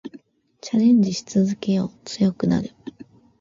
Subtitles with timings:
[0.61, 1.91] チャレンジし続けよう。
[2.05, 2.71] 強くなる。